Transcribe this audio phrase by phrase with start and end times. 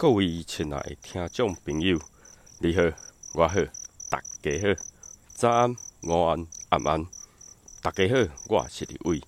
[0.00, 1.98] 各位亲爱的听众朋友，
[2.60, 2.82] 你好，
[3.34, 3.56] 我好，
[4.08, 4.80] 大家好，
[5.34, 7.06] 早安、午安、晚安，
[7.82, 8.14] 大家好，
[8.46, 9.20] 我是李伟，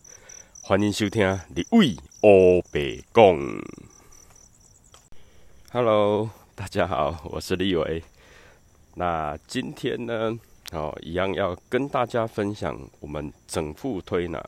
[0.62, 3.36] 欢迎收听李伟欧北讲。
[5.72, 8.04] Hello，大家好，我是李伟。
[8.94, 10.38] 那今天呢，
[10.70, 14.38] 哦，一样要跟大家分享我们整副推拿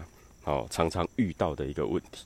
[0.44, 2.24] 哦常常遇到的一个问题。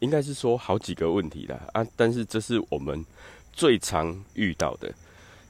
[0.00, 3.04] 应该是说好几个问题啦啊，但是这是我们
[3.52, 4.92] 最常遇到的。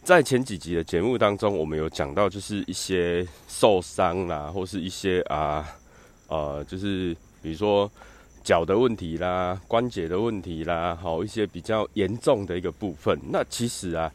[0.02, 5.69] 在前几集的节目当中，我们有讲到，就是一些受伤啦，或是一些啊
[6.28, 7.91] 呃，就是比如说
[8.42, 13.19] 脚的问题啦、关节的问题啦，好一些比较严重的一个部分。
[13.30, 14.11] 那其实啊，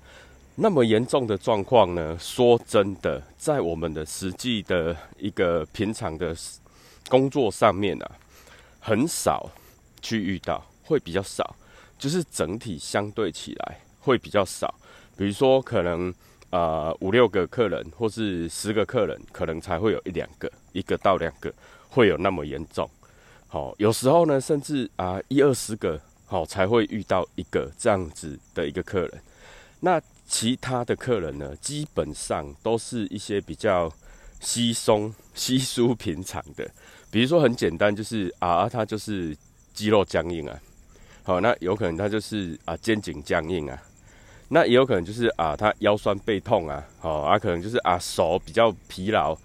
[0.56, 6.36] 那么严重的状况呢，说真的，在我们的实际的一个平常的
[7.08, 8.12] 工作上面啊，
[8.80, 9.50] 很少。
[10.06, 11.56] 去遇到会比较少，
[11.98, 14.72] 就是整体相对起来会比较少。
[15.18, 16.14] 比如说，可能
[16.52, 21.52] 呃五六个客人或是十个客人，可能才会有一两个，一个到两个
[21.90, 22.88] 会有那么严重。
[23.48, 29.12] 好，有时候呢，甚至啊一二十个好才会遇到一个这样子的一个客人。
[29.80, 33.92] 那其他的客人呢，基本上都是一些比较
[34.40, 36.70] 稀松、稀疏、平常的。
[37.10, 39.36] 比如说很简单，就是啊，他就是。
[39.76, 40.60] 肌肉僵硬啊，
[41.22, 43.80] 好，那有可能他就是啊肩颈僵硬啊，
[44.48, 49.38] 那也有可能就是啊他腰酸背痛啊，好啊可能就是啊手比较疲劳。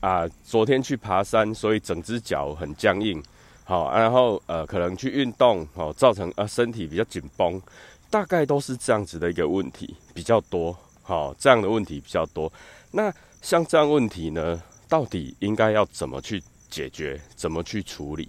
[0.00, 3.20] 啊，昨天去爬山，所以整只脚很僵硬，
[3.64, 7.60] 好，然后呃可能去运动，好造成啊身体比较紧绷，
[8.08, 12.52] 大概都是这样子的一个问题比较多，好这样的问题比较多。
[12.92, 18.28] 那像这样问题呢，到底应该要怎么去解决，怎么去处理？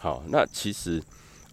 [0.00, 1.02] 好，那其实，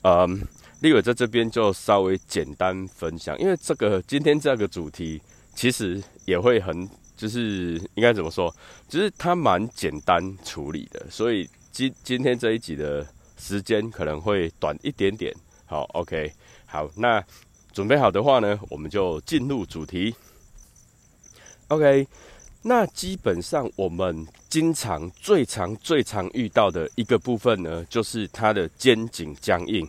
[0.04, 0.40] 嗯，
[0.82, 5.20] 立伟在这边就稍微简单分享，因为这个今天这个主题
[5.56, 6.88] 其实也会很，
[7.18, 8.54] 就是应该怎么说，
[8.88, 13.04] 就是它蛮简单处理的，所以今今天这一集的
[13.36, 15.36] 时间可能会短一点点。
[15.66, 16.32] 好，OK，
[16.68, 17.24] 好，那
[17.74, 20.14] 准备好的话呢，我们就进入主题。
[21.70, 22.08] OK。
[22.68, 29.88] 那基本上我们经常最常最常遇到的一个部分呢，就是他的肩颈僵硬。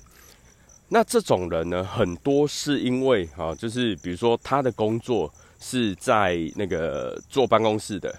[0.90, 8.14] 那这种人呢，很多是因为啊，就是比如说他的工作是在那个坐办公室的，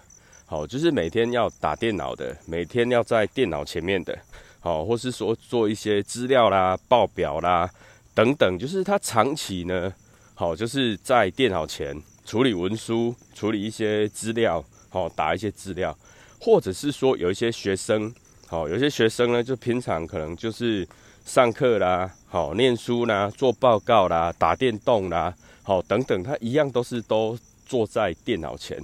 [0.48, 4.18] 好，就是每天要打电脑的，每天要在电脑前面的，
[4.60, 7.70] 好，或是说做一些资料啦、报表啦
[8.16, 9.94] 等等，就是他长期呢，
[10.34, 11.96] 好，就是在电脑前。
[12.28, 15.98] 处理文书，处理一些资料，好打一些资料，
[16.42, 18.14] 或者是说有一些学生，
[18.48, 20.86] 好有些学生呢，就平常可能就是
[21.24, 25.34] 上课啦，好念书啦，做报告啦，打电动啦，
[25.64, 28.78] 好等等，他一样都是都坐在电脑前，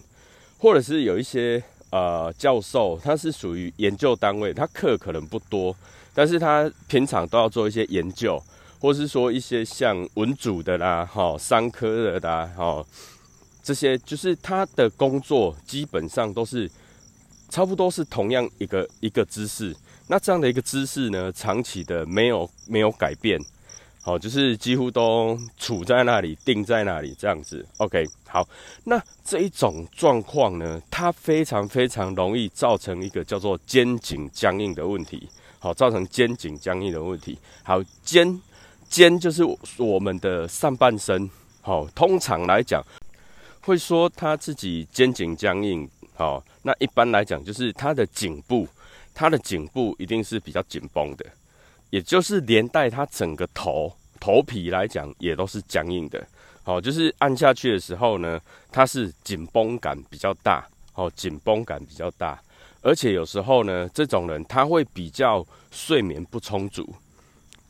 [0.57, 5.75] 或者是有一些呃教授，他是属于研究单位，他课可能不多，
[6.13, 8.41] 但是他平常都要做一些研究，
[8.79, 12.87] 或是说一些像文组的啦，好商科的啦，好。
[13.63, 16.69] 这些就是他的工作，基本上都是
[17.49, 19.73] 差不多是同样一个一个姿势。
[20.07, 23.39] 那这样的一个姿势呢，长期的没有没有改变，
[24.01, 27.65] 好，就是几乎都处在那里，定在那里这样子。
[27.77, 28.45] OK，好，
[28.83, 35.29] 那这一种状况呢，它非常非常容易造成一个叫做肩颈僵硬的问题。
[35.59, 37.39] 好，造成肩颈僵硬的问题。
[37.63, 38.41] 好，肩
[38.89, 39.41] 肩就是
[39.77, 41.29] 我们的上半身。
[41.61, 42.83] 好，通常来讲。
[43.65, 48.67] 会说他自己肩颈僵硬，好，那一般来讲就是他的颈部，
[49.13, 51.25] 他的颈部一定是比较紧绷的，
[51.89, 56.25] 也就是连带他整个头头皮来讲也都是僵硬的，
[56.63, 62.37] 好，就是按下去的时候呢，它是紧绷感比较大，好，紧绷感比较大，
[62.81, 66.93] 而且有时候呢，这种人他会比较睡眠不充足，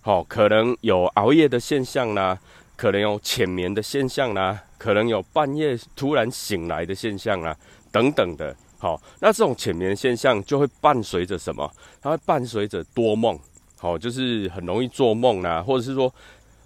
[0.02, 2.40] 好，可能有熬夜的现象啦。
[2.84, 7.56] 可能有浅眠的现象啦，可能有半夜突然醒来的现象啦，
[7.94, 8.54] 等等的。
[8.78, 11.72] 好，那这种浅眠现象就会伴随着什么？
[12.02, 13.40] 它会伴随着多梦，
[13.78, 16.14] 好，就是很容易做梦啦，或者是说，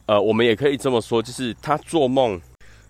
[0.08, 2.42] 呃，我们也可以这么说，就是他做梦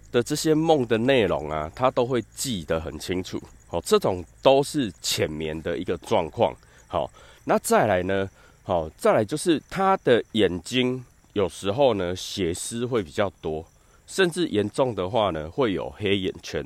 [0.09, 3.37] 的这些梦的内容啊，他都会记得很清楚。
[3.67, 6.55] 好，这种都是浅眠的一个状况。
[6.87, 7.11] 好，
[7.43, 8.29] 那再来呢？
[8.63, 11.03] 好，再来就是他的眼睛。
[11.37, 13.63] 有时候呢，血丝会比较多，
[14.07, 16.65] 甚至严重的话呢，会有黑眼圈。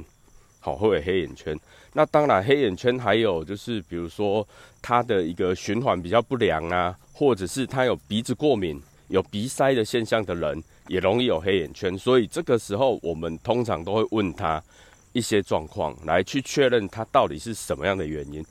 [0.61, 1.59] 好，会有黑眼圈。
[1.91, 4.47] 那当然，黑眼圈还有就是，比如说
[4.81, 11.97] 他的一个循环比较不良啊，或者是他有鼻子过敏，有鼻塞的现象的人，也容易有黑眼圈。
[11.97, 14.63] 所以这个时候，我们通常都会问他
[15.11, 18.41] 一些状况，来去确认他到底是什么样的原因。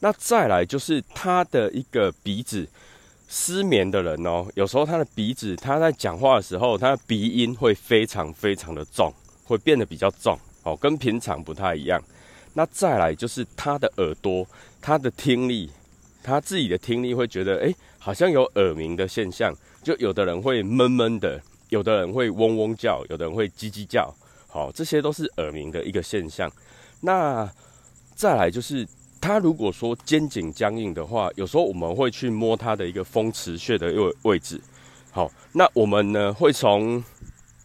[0.00, 2.66] 那再来就是他的一个鼻子
[3.28, 9.12] 失眠的人哦，有时候他的鼻子他在讲话的时候，他的鼻音会非常非常的重，
[9.44, 12.00] 会变得比较重哦，跟平常不太一样。
[12.54, 14.46] 那再来就是他的耳朵，
[14.80, 15.68] 他的听力，
[16.22, 19.52] 他自己的听力会觉得，哎，好像有耳鸣的现象。
[19.82, 24.14] 就有的人会闷闷的，有的人会嗡嗡叫，有的人会叽叽叫，
[24.48, 26.50] 好，这些都是耳鸣的一个现象。
[27.00, 27.50] 那
[28.14, 28.86] 再来就是。
[29.20, 34.60] 他如果说肩颈僵硬的话，有时候我们会去摸他的一个风池穴的位位置。
[35.10, 37.02] 好，那我们呢会从，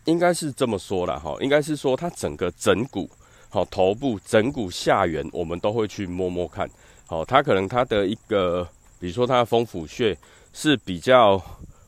[0.05, 3.09] 应该是这么说了哈，应该是说他整个枕骨，
[3.49, 6.69] 好头部枕骨下缘，我们都会去摸摸看。
[7.05, 8.67] 好，他可能他的一个，
[8.99, 10.17] 比如说他的风府穴
[10.53, 11.37] 是比较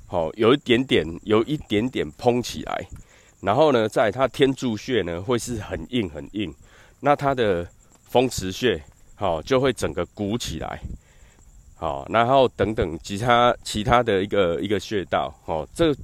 [0.06, 2.86] 好，有一点点有一点点蓬起来，
[3.39, 6.54] 然后呢，在他天柱穴呢会是很硬很硬，
[7.00, 7.66] 那他的
[8.04, 8.83] 风池穴。
[9.24, 10.78] 好，就会整个鼓起来，
[11.75, 15.96] 好，然后等等其他其他的一个一个穴道，哦，这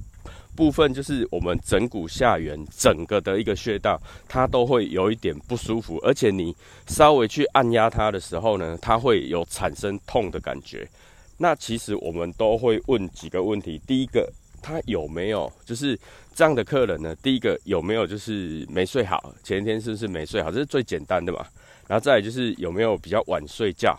[0.56, 6.56] 部分就是我们枕骨下缘整个的一个穴道，它都会有一点不舒服，而且你
[6.86, 10.88] 稍微去按压它的时候呢，它会有产生痛的感觉。
[11.36, 14.32] 那其实我们都会问几个问题，第一个，
[14.62, 15.98] 他有没有就是
[16.34, 17.14] 这样的客人呢？
[17.16, 20.50] 第一个有没有就是没睡好，前一天是不是没睡好？
[20.50, 21.44] 这是最简单的嘛。
[21.90, 23.98] 然后再来就是有没有比较晚睡觉，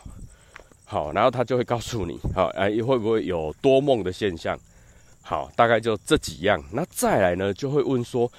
[0.86, 4.58] 好，然后他就会告诉你，好，哎，会不会有多梦的现象？
[5.22, 6.64] 好，大概就这几样。
[6.72, 8.32] 那再来呢，就会问说，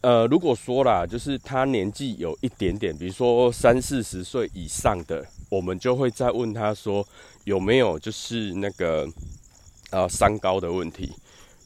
[0.00, 7.06] 呃，如果说啦，就是他年纪有一点点，比如说三四十岁以上的，我们就会再问他说，
[7.44, 9.08] 有没有就是那个
[9.92, 11.12] 呃三高的问题，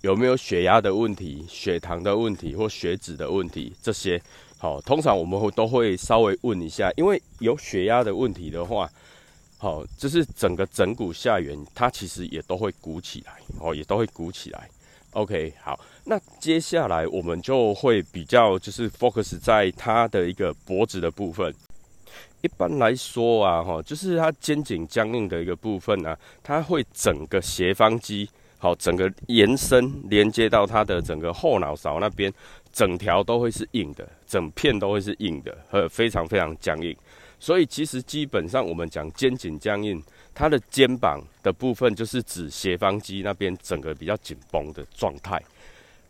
[0.02, 4.20] 有没有血压的问题、血糖的问题或血脂的问题这些。
[4.62, 8.88] 好，通常我们会都会稍微问一下，因为有血压的问题的话，
[9.59, 14.70] 好，就是整个枕骨下缘它其实也都会鼓起来，哦，也都会鼓起来。
[15.14, 21.53] OK，好，那接下来我们就会比较就是 focus 在它的一个脖子的部分。
[22.43, 28.31] 一般来说啊，哈，就是它肩颈僵硬的一个部分呢，它会整个斜方肌。
[28.58, 32.32] 好，整个延伸连接到它的整个后脑勺那边，
[32.72, 36.96] 整条都会是硬的，整片都会是硬的，和非常非常僵硬。
[37.38, 40.02] 所以其实基本上我们讲肩颈僵硬，
[40.34, 45.42] 它的肩膀的部分就是指斜方肌那边整个比较紧绷的状态。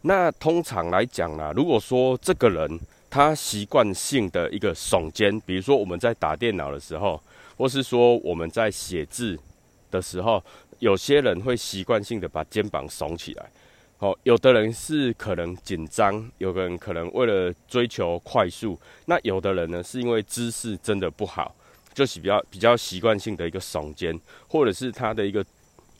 [0.02, 2.80] 那通常来讲呢，如果说这个人
[3.10, 7.20] 他习惯性的一个耸肩，比如说我们在打电脑的时候，
[7.56, 9.38] 或是说我们在写字
[9.90, 10.42] 的时候。
[10.78, 13.48] 有些人会习惯性的把肩膀耸起来，
[14.02, 18.76] 哦，有的人是可能紧张，有的人可能为了追求快速，
[19.06, 21.54] 那有的人呢是因为姿势真的不好，
[21.94, 25.46] 就是比较比较习惯性的一个耸肩，或者是他的一个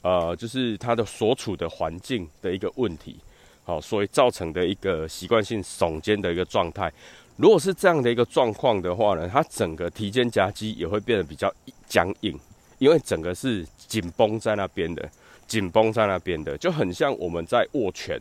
[0.01, 3.15] 呃，就是他的所处的环境的一个问题，
[3.63, 6.91] 好，所以造成的一个习惯性耸肩的一个状态。
[7.37, 11.49] 如果是这样的一个状况的话呢，他整个提肩夹肌也会变得比较
[11.87, 12.37] 僵硬。
[12.79, 15.09] 因为整个是紧绷在那边的，
[15.53, 18.19] 紧绷在那边的，就很像我们在握拳。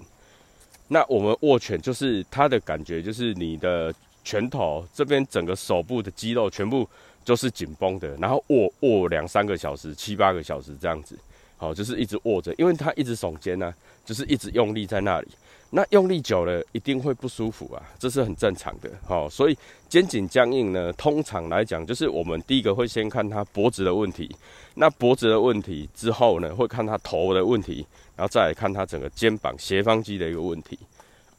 [0.89, 6.87] 那我们握拳就是它的感觉，就是你的拳头这边整个手部的肌肉全部
[7.25, 11.17] 就是紧绷的，然后握握两三个小时、七八个小时这样子，
[11.63, 13.73] 好，就是一直握着，因为它一直耸肩呢，
[14.05, 15.29] 就是一直用力在那里。
[15.71, 18.91] 那用力久了一定会不舒服啊，这是很正常的。
[19.07, 19.57] 好，所以
[19.89, 24.29] 肩颈僵硬呢，通常来讲就是我们第一个会先看他脖子的问题，
[24.75, 30.77] 那脖子的问题之后呢，会看他头的问题，然后再来看他整个肩膀斜方肌的一个问题。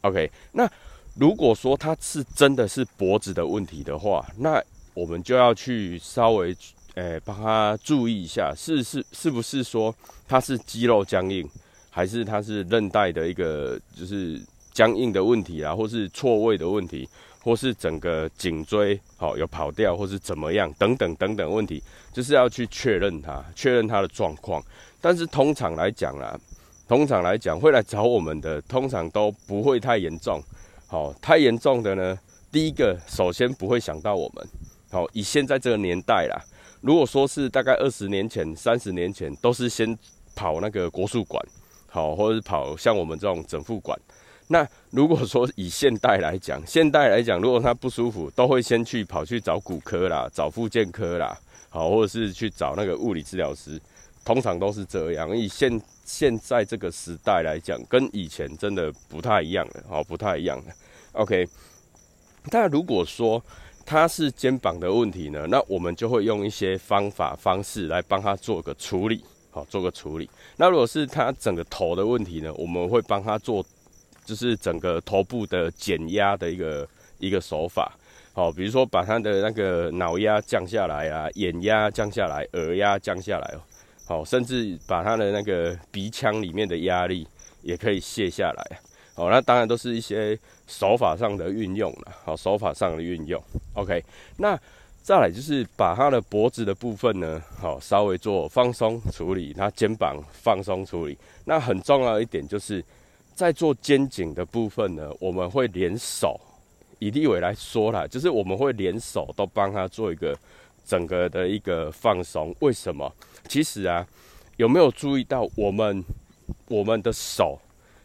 [0.03, 0.65] OK，那
[1.19, 4.63] 如果说他是真的是脖子的问题的话，那
[4.93, 6.55] 我们就要去稍微
[6.95, 9.93] 诶帮他注意一下，是是是不是说
[10.27, 11.47] 他是肌肉僵硬？
[11.89, 17.07] 还是他是韧带的一个就是僵硬的问题啊，或是错位的问题，
[17.43, 21.81] 或是整个颈椎好有跑掉，或是怎么样等等等等问题，
[22.11, 24.63] 就是要去确认他，确认他的状况。
[24.99, 26.35] 但是通常来讲啦，
[26.87, 30.41] 通常来讲会来找我们的，通常都不会太严重。
[30.87, 32.17] 好，太严重的呢，
[32.51, 34.47] 第一个首先不会想到我们。
[34.89, 36.41] 好，以现在这个年代啦，
[36.83, 39.97] 如果说是大概二十年前、三十年前，都是先
[40.35, 41.41] 跑那个国术馆。
[41.87, 43.97] 好，或者是跑像我们这种整复馆。
[44.47, 51.37] 那如果说以现代来讲， 现代来讲，如果他不舒服，都会先去跑去找骨科啦，找复健科啦，
[51.69, 53.79] 好，或者是去找那个物理治疗师。
[54.25, 55.35] 通常都是这样。
[55.37, 60.73] 以现现在这个时代来讲，跟以前真的不太一样了，哦，不太一样了。
[61.13, 61.47] OK，
[62.49, 63.43] 但如果说
[63.85, 70.29] 他是肩膀的问题呢，那我们就会用一些方法方式来帮他做个处理，好，做个处理。
[70.57, 73.63] 那如果是他整个头的问题呢，我们会帮他做，
[74.25, 76.87] 就是整个头部的减压的一个
[77.19, 77.91] 一个手法，
[78.33, 83.61] 好，比如说把他的那个脑压降下来啊，眼压降下来，耳压降下来哦。
[84.05, 87.25] 好，甚至把他的那个鼻腔里面的压力
[87.61, 88.79] 也可以卸下来。
[89.13, 92.11] 好，那当然都是一些手法上的运用了。
[92.23, 93.41] 好，手法上的运用。
[93.73, 94.03] OK，
[94.37, 94.59] 那
[95.01, 101.17] 再来就是把他的脖子的部分呢，好，稍微做放松处理，他肩膀放松处理。
[101.45, 102.83] 那很重要一点就是
[103.35, 106.39] 在做肩颈的部分呢，我们会连手，
[106.99, 110.37] 以立伟来说啦，就是我们会连手都帮他做一个。
[110.85, 113.09] 整个的一个放松，为什么？
[113.47, 114.05] 其实啊，
[114.57, 116.03] 有没有注意到我们
[116.67, 117.57] 我们的手？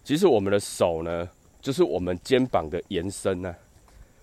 [0.09, 1.29] 其实我们的手呢，
[1.61, 3.55] 就是我们肩膀的延伸呢。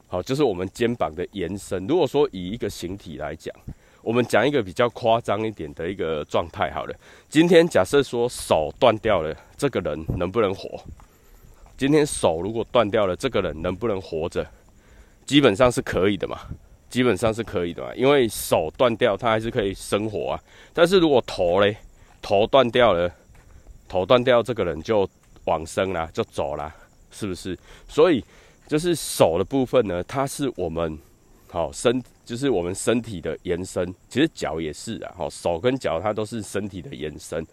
[0.08, 1.86] 好，就是我们肩膀的延伸。
[1.86, 3.54] 如果说以一个形体来讲，
[4.02, 6.96] 我们讲一个比较夸张一点的一个状态，好了，
[7.30, 10.68] 今天假设说手断掉了，这个人能不能活？
[11.78, 14.44] 今天手如果断掉了，这个人能不能活着？
[15.28, 16.40] 基本上是可以的嘛。
[16.90, 20.42] 基本上是可以的嘛，因为手断掉，它还是可以生活啊。
[20.74, 21.78] 但是如果头嘞，
[22.24, 23.14] 头断掉了，
[23.88, 25.08] 头断掉，这个人就
[25.46, 26.74] 往生了，就走了，
[27.12, 27.58] 是不是？
[27.88, 28.24] 所以
[28.68, 30.98] 就是手的部分呢，它是我们
[31.50, 33.94] 好身，就是我们身体的延伸。
[34.10, 37.46] 其实脚也是啊，好手跟脚它都是身体的延伸。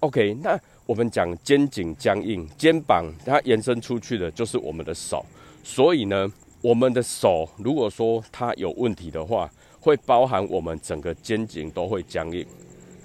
[0.00, 5.24] OK，那我们讲肩颈僵硬，肩膀它延伸出去的就是我们的手，
[5.62, 6.32] 所以呢。
[6.60, 12.44] 我们的手如果说它有问题的话，会包含我们整个肩颈都会僵硬。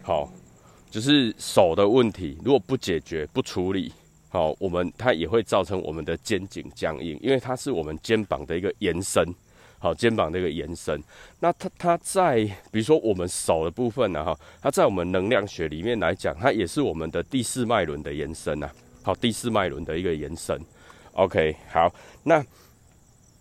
[0.01, 0.27] 好，
[0.89, 3.93] 就是手的问题，如果不解决、不处理，
[4.33, 9.23] 好，我们它也会造成我们的肩颈僵硬，因为它是我们肩膀的一个延伸。
[9.77, 10.99] 好，肩膀的一个延伸。
[11.39, 12.37] 那它它在
[12.71, 18.67] 比如说我们手的部分呢，哈，它在我们能量学里面来讲，它也是我们的第四脉轮的延伸呐。
[19.03, 20.59] 好，第四脉轮的一个延伸。
[21.11, 22.43] OK，好，那。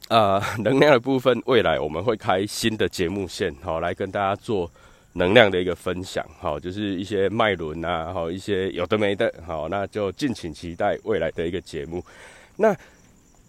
[0.09, 4.71] 呃， 能量的部分，未来我们会开新的节目线，好来跟大家做
[5.14, 12.02] 能量的一个分享，好，就是一些脉轮啊，好一些有的没的，好，那就敬请期待未来的一个节目。
[12.57, 12.75] 那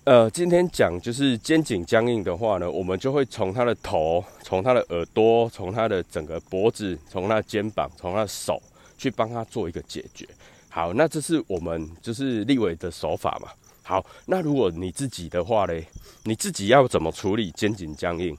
[0.05, 8.62] 呃，今天讲就是肩颈僵硬的话呢，我们就会从他的头，从他的耳朵，从他的整个脖子，从他的肩膀，从他的手
[8.98, 10.27] 去帮他做一个解决。
[10.67, 13.48] 好，那这是我们就是立伟的手法嘛。
[13.82, 15.86] 好，那如果你自己的话嘞，
[16.24, 18.36] 你自己要怎么处理肩颈僵硬？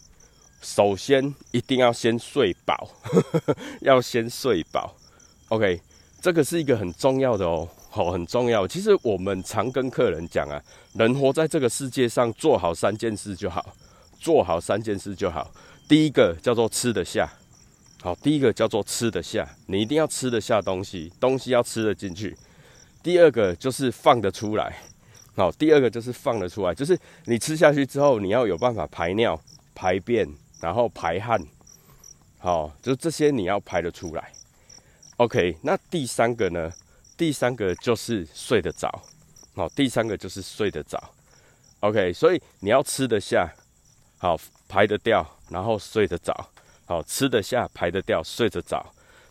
[0.64, 2.88] 首先一定要先睡饱，
[3.82, 4.96] 要先睡饱。
[5.48, 5.78] OK，
[6.22, 8.66] 这个是一个很重要的哦，好，很重要。
[8.66, 10.60] 其实我们常跟客人讲啊，
[10.94, 13.62] 人活在这个世界上，做好三件事就好，
[14.18, 15.52] 做好三件事就好。
[15.86, 17.30] 第一个叫做吃得下，
[18.00, 22.34] 好，第一个叫做吃得下，你一定要吃得下东西，东西要吃得进去。
[23.02, 24.74] 第二个就是放得出来。
[25.36, 29.38] 好，第二个就是放得出来，就是你吃下去之后，你要有办法排尿、
[29.74, 30.26] 排便，
[30.64, 31.38] 然后排汗，
[32.38, 34.32] 好，就这些你要排得出来。
[35.18, 36.72] OK，那第三个呢？
[37.18, 38.88] 第三个就是睡得着，
[39.54, 40.98] 好，第三个就是睡得着。
[41.80, 43.46] OK，所以你要吃得下，
[44.16, 46.34] 好，排得掉，然后睡得着，
[46.86, 48.82] 好，吃得下，排得掉，睡得着，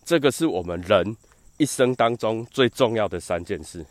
[0.05, 1.17] 这个是我们人
[1.57, 3.83] 一生当中最重要的三件事。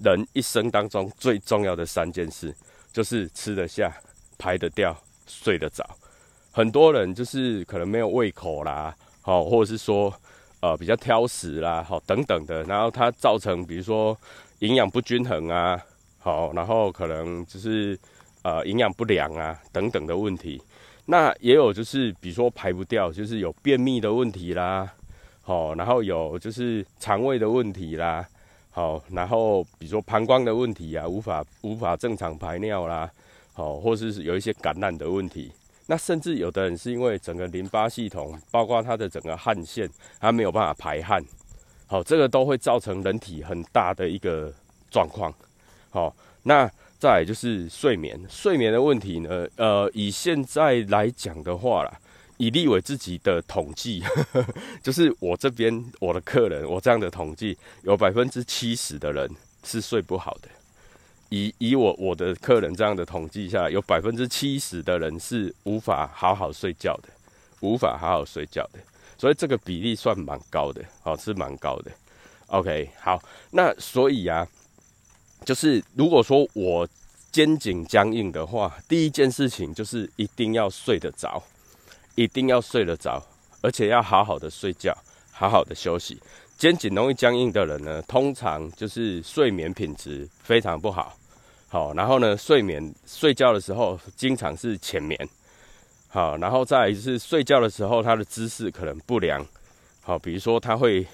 [0.00, 2.54] 人一生当中最重要的三件事，
[2.92, 3.92] 就是吃得下、
[4.38, 5.84] 排得掉、睡得着。
[6.56, 10.10] 很多人就是可能没有胃口啦，好，或者是说
[10.60, 14.16] 呃比较挑食啦，好等等的，然后它造成比如说
[14.60, 15.78] 营养不均衡啊，
[16.18, 17.94] 好，然后可能就是
[18.42, 20.58] 呃营养不良啊等等的问题。
[21.04, 24.90] 那也有就是比如说排不掉，就是有便秘的问题啦，
[25.42, 28.26] 好，然后有就是肠胃的问题啦。
[28.70, 33.10] 好，然后比如说膀胱的问题啊，无法无法正常排尿啦，
[33.52, 35.52] 好，或是有一些感染的问题，
[35.86, 39.88] 那甚至有的人是因为整个淋巴系统，包括他的整个汗腺，
[40.18, 41.24] 他没有办法排汗，
[41.86, 44.52] 好，这个都会造成人体很大的一个
[44.90, 45.32] 状况。
[45.90, 52.00] 好，那再就是睡眠，睡眠的问题呢，呃，以现在来讲的话啦。
[52.38, 54.04] 以立伟自己的统计，
[54.84, 59.26] 就是我这边我的客人，我这样的统计，有百分之七十的人
[59.64, 60.48] 是睡不好的。
[61.28, 67.08] 以以我我的客人这样的统计下来，有百分之七十的人是无法好好睡觉的，
[67.60, 68.78] 无法好好睡觉的。
[69.18, 71.90] 所以这个比例算蛮高的，哦，是蛮高的。
[72.48, 74.46] OK，好，那所以啊，
[75.44, 76.86] 就是如果说我
[77.32, 81.42] 肩颈僵硬的话，第一件事情就是一定要睡得着，
[82.14, 83.20] 一定要睡得着，
[83.62, 84.96] 而且要好好的睡觉，
[85.32, 86.20] 好好的休息。
[86.56, 91.14] 肩颈容易僵硬的人呢，通常就是睡眠品质非常不好。
[91.68, 95.28] 好，然后呢，睡眠睡觉的时候经常是浅眠。
[96.08, 99.44] 好，然后再是睡觉的时候，他的姿势可能不良。
[100.00, 101.06] 好，比如说他会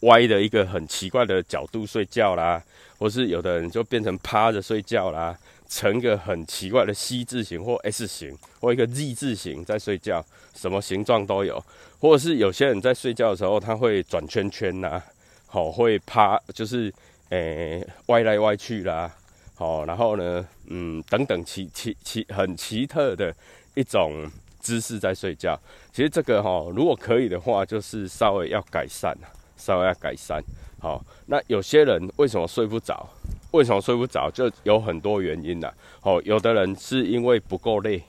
[0.00, 2.60] 歪的一个很奇怪的角度睡觉啦，
[2.98, 5.36] 或是有的人就变成趴着睡觉啦。
[5.68, 11.62] 成一个很奇怪的 C 字形或 S 型或一个 Z 字形在睡觉，什么形状都有，
[12.00, 15.02] 或者是有些人在睡觉的时候他会转圈圈呐，
[15.46, 16.92] 好会趴就是
[17.28, 19.14] 诶歪来歪去啦，
[19.54, 23.34] 好然后呢嗯等等奇奇奇很奇特的
[23.74, 25.58] 一种姿势在睡觉，
[25.92, 29.16] 其实这个哈如果可以的话就是稍微要改善
[29.56, 30.42] 稍微要改善。
[30.80, 33.08] 好，那有些人为什么睡不着？
[33.52, 34.30] 为什么睡不着？
[34.30, 35.72] 就有很多原因啦。
[36.00, 38.02] 好，有的人是因为不够累，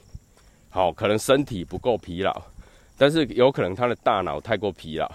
[0.70, 2.42] 好，可能身体不够疲劳，
[2.98, 5.10] 但是有可能他的大脑太过疲劳。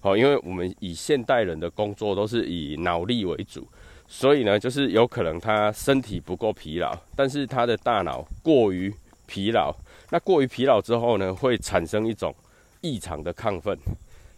[0.00, 3.64] 好，因为我们以现代人的工作都是以脑力为主，
[4.08, 8.92] 所以呢，就是有可能他身体不够疲劳，但是他的大脑过于
[9.26, 9.72] 疲劳。
[10.10, 12.34] 那过于疲劳之后呢，会产生一种
[12.80, 13.78] 异常的亢奋，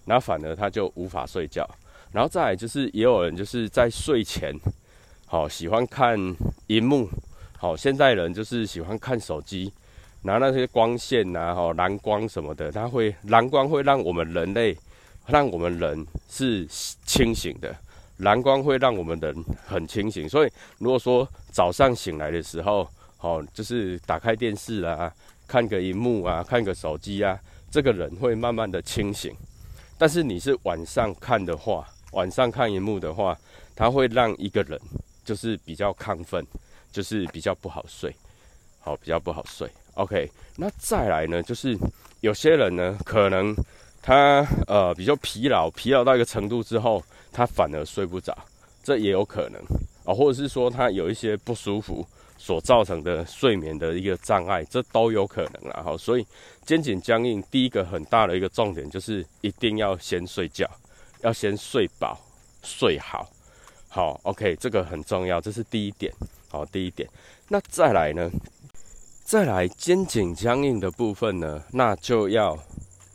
[0.05, 1.67] 然后反而他就无法睡觉。
[2.13, 4.55] 然后再来就是，也有人就是在睡前。
[5.27, 6.19] 好，喜欢看
[6.69, 7.09] 荧幕。
[7.57, 9.73] 好，现在人就是喜欢看手机，
[10.23, 14.77] 拿那些光线呐，哈，蓝光什么的，它会蓝光会让我们人类，
[15.27, 16.67] 让我们人是
[17.05, 17.75] 清醒的。
[18.19, 19.35] 蓝光会让我们人
[19.67, 25.13] 很清醒，所以如果说早上醒来的时候，好，就是打开电视啊，
[25.49, 27.37] 看个荧幕啊，看个手机啊，
[27.71, 29.35] 这个人会慢慢的清醒。
[29.99, 33.37] 但是你是晚上看的话，晚上看荧幕的话，
[33.75, 34.79] 它会让一个人。
[35.25, 36.45] 就是比较亢奋，
[36.93, 38.15] 就是比较不好睡，
[38.81, 39.69] 好，比较不好睡。
[39.95, 41.79] OK，那再来呢，就是
[42.21, 43.55] 有些人呢，可能
[44.03, 48.37] 他呃比较疲劳，疲劳到一个程度之后，他反而睡不着，
[48.83, 49.61] 这也有可能
[50.05, 52.05] 啊，或者是说他有一些不舒服
[52.37, 55.81] 所造成的睡眠的一个障碍，这都有可能啦。
[55.85, 56.27] 好，所以
[56.67, 60.69] 肩颈僵硬，第一个很大的一个重点就是一定要先睡觉，
[61.23, 62.21] 要先睡饱，
[62.63, 63.31] 睡好。
[63.95, 66.13] 好，OK，这个很重要，这是第一点。
[66.49, 67.09] 好，第一点，
[67.49, 68.29] 那再来呢？
[69.23, 71.63] 再来肩颈僵硬的部分呢？
[71.71, 72.59] 那就要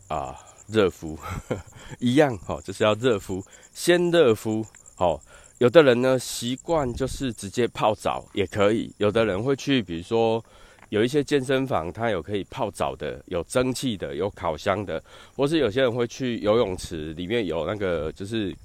[0.08, 0.34] 啊
[0.70, 1.20] 热敷，
[2.00, 4.66] 一样，好，就是要热敷，先热敷。
[4.96, 5.22] 好，
[5.58, 10.42] 有的人呢习惯就是直接泡澡也可以，有的人会去，比如说
[10.88, 15.04] 有一些健身房，它有可以泡澡的，有蒸汽的，有烤箱的，
[15.36, 18.56] 或是有些人会去游泳池里面有那个就是。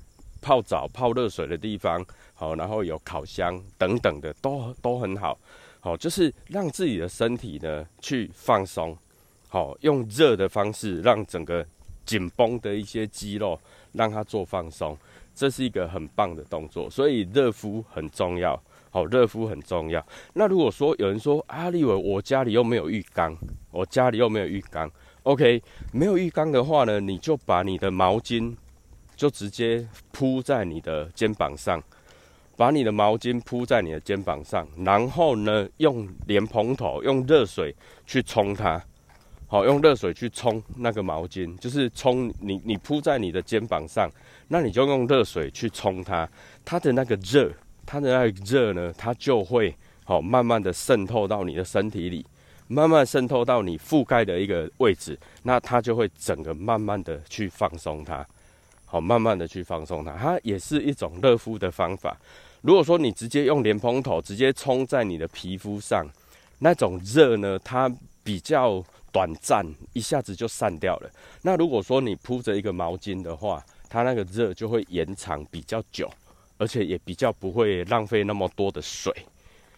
[0.44, 2.04] 泡澡、泡热水的地方，
[2.34, 5.38] 好，然后有烤箱等等的，都都很好，
[5.80, 8.94] 好，就是让自己的身体呢去放松，
[9.48, 11.66] 好，用热的方式让整个
[12.04, 13.58] 紧绷的一些肌肉
[13.92, 14.94] 让它做放松，
[15.34, 20.06] 这是一个很棒的动作，所以热敷很重要，好，热敷很重要。
[20.34, 23.34] 那如果说有人说阿立伟，我家里又没有浴缸，
[23.70, 24.90] 我家里又没有浴缸
[25.22, 28.54] ，OK，没有浴缸的话呢，你就把你的毛巾。
[29.16, 31.82] 就直接铺在你的肩膀上，
[32.56, 37.74] 把你的毛巾铺在你的肩膀上，然后呢，用莲蓬头用热水
[38.06, 38.82] 去冲它，
[39.46, 44.10] 好，用热水去冲那个毛巾，就是冲你你铺在你的肩膀上，
[44.48, 46.28] 那你就用热水去冲它，
[46.64, 47.52] 它的那个热，
[47.86, 49.74] 它的那个热呢，它就会
[50.04, 52.24] 好慢慢的渗透到你的身体里，
[52.68, 58.26] 慢慢渗透到你覆盖的一个位置，那它就会整个慢慢的去放松它。
[58.84, 62.16] 好，慢慢的去放松它，它也是一种热敷的方法。
[62.60, 66.06] 如果说你直接用莲蓬头直接冲在你的皮肤上，
[66.60, 67.90] 那种热呢，它
[68.22, 71.10] 比较短暂，一下子就散掉了。
[71.42, 76.10] 那如果说你铺着一个毛巾的话，它那个热就会延长比较久，
[76.56, 79.12] 而且也比较不会浪费那么多的水。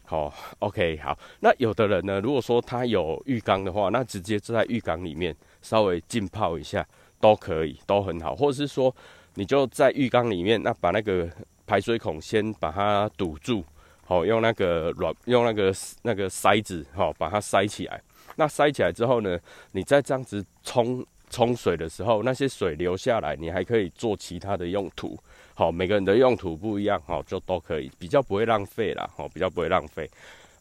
[0.05, 1.19] 好，OK，好。
[1.41, 6.87] 那有的人呢，如果说他有浴缸的话，那直接就在浴缸里面稍微浸泡一下。
[7.21, 8.95] 都可以，都很好，或者是说，
[9.35, 11.29] 你就在浴缸里面，那把那个
[11.67, 13.65] 排水孔先把它堵住，
[14.05, 18.01] 好，用那个软，用那个那个塞子，好，把它塞起来。
[18.37, 19.39] 那塞起来之后呢，
[19.73, 25.19] 你再这样子冲冲水的时候，那些水流下来，你还可以做其他的用途，
[25.55, 30.09] 好，每个人的用途不一样，好，就都可以，比较不会浪费啦，好，比较不会浪费。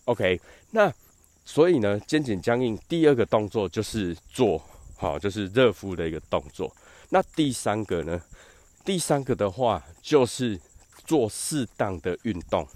[0.06, 0.40] OK，
[0.72, 0.92] 那
[1.44, 4.62] 所以呢，肩颈僵硬，第二个动作就是做。
[4.98, 6.74] 好，就是热敷的一个动作。
[7.10, 8.22] 那第三个呢？
[8.84, 10.60] 第三个的话就是
[11.06, 12.68] 做适当的运动，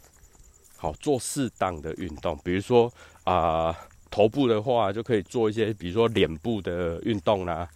[0.76, 2.92] 好，做适当的运动，比如说
[3.24, 3.76] 啊，
[4.12, 7.68] 头部的话就可以做一些，比如说脸部的运动啦，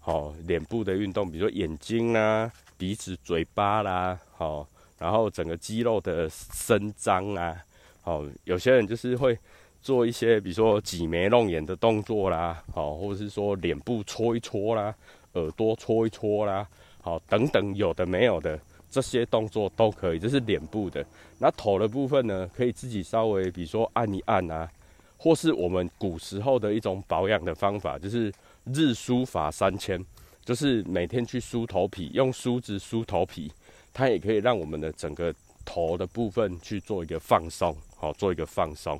[0.00, 4.66] 好，脸部的运动，比如说眼睛啦、鼻子、嘴巴啦，好，
[4.98, 7.56] 然后整个肌肉的伸张啊，
[8.02, 9.38] 好，有些人就是会。
[9.86, 14.92] 做一些，比如说挤眉弄眼的动作啦，好，或者是说脸部搓一搓啦，
[15.34, 16.66] 耳朵搓一搓啦，
[17.00, 18.58] 好，等等，有的没有的
[18.90, 21.06] 这些动作都可以，这是脸部的。
[21.38, 24.68] 那头的部分呢，可以自己稍微，比如说按一按啊，
[25.16, 28.32] 或是我们古时候的一种保养的方法，就是
[28.64, 30.04] 日梳法三千，
[30.44, 33.52] 就是每天去梳头皮，用梳子梳头皮，
[33.94, 35.32] 它也可以让我们的整个
[35.64, 38.98] 头的部分去做一个放松，好，做一个放松。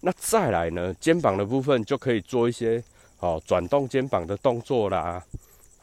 [0.00, 2.80] 那再来呢，肩膀的部分就可以做一些
[3.18, 5.20] 哦转动肩膀的动作啦，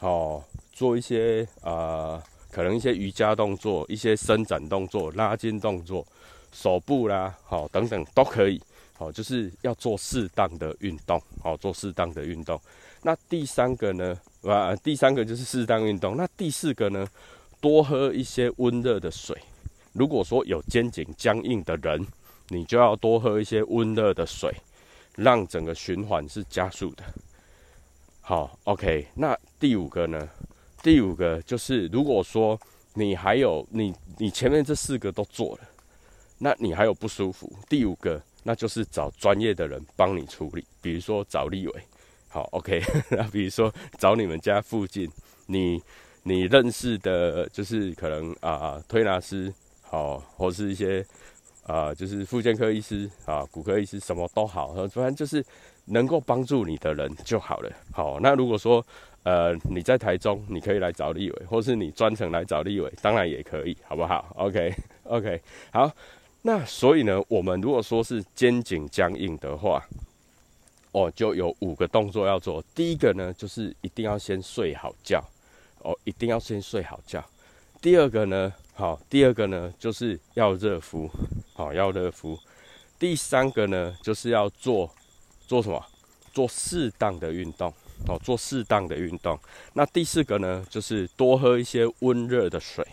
[0.00, 6.06] 哦做一些呃可能一些瑜伽动作、一些伸展动作、拉筋动作，
[6.50, 8.58] 手部啦，好等等都可以，
[8.94, 12.58] 好就是要做适当的运动，好做适当的运动。
[13.02, 16.16] 那第三个呢，啊第三个就是适当运动。
[16.16, 17.06] 那第四个呢，
[17.60, 19.36] 多喝一些温热的水。
[19.92, 22.06] 如果说有肩颈僵硬的人。
[22.48, 24.54] 你就要多喝一些温热的水，
[25.16, 27.02] 让整个循环是加速的。
[28.20, 29.06] 好，OK。
[29.14, 30.28] 那第五个呢？
[30.82, 32.58] 第五个就是，如果说
[32.94, 35.60] 你还有你你前面这四个都做了，
[36.38, 37.52] 那你还有不舒服。
[37.68, 41.82] 第五个，那就是找专业的人帮你处理，比如说找立伟。
[42.28, 42.82] 好，OK。
[43.10, 45.10] 那比如说找你们家附近
[45.46, 45.82] 你
[46.22, 51.04] 你认识的，就是可能啊推拿师，好，或是一些。
[51.66, 55.44] 啊，就是妇健科医师啊，骨科医师什么都好，反正就是
[55.86, 57.70] 能够帮助你的人就好了。
[57.92, 58.84] 好，那如果说
[59.24, 64.72] 呃你在台中，你可以来找立伟，或是你专程来找立伟，当然也可以，好不好？OK
[65.04, 65.92] OK，好。
[66.42, 69.84] 那所以呢，我们如果说是肩颈僵硬的话，
[70.92, 72.62] 哦，就有五个动作要做。
[72.72, 75.20] 第一个呢，就是一定要先睡好觉，
[75.80, 77.24] 哦，一定要先睡好觉。
[77.86, 78.52] 第二个呢？
[78.74, 81.08] 好，第二个呢，就是要热敷，
[81.54, 82.36] 好，要热敷。
[82.98, 84.92] 第三个呢，就是要做
[85.46, 85.80] 做什么？
[86.34, 87.72] 做适当的运动，
[88.08, 89.38] 哦，做适当的运动。
[89.74, 92.84] 那第四个呢，就是多喝一些温热的水，